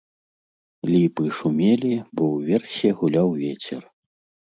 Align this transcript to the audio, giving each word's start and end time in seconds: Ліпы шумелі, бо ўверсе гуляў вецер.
Ліпы 0.93 1.23
шумелі, 1.39 1.91
бо 2.19 2.23
ўверсе 2.29 2.89
гуляў 3.03 3.29
вецер. 3.43 3.83